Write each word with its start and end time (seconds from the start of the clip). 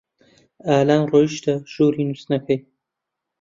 ئالان 0.69 1.01
ڕۆیشتە 1.11 1.53
ژووری 1.73 2.03
نووستنەکەی. 2.07 2.59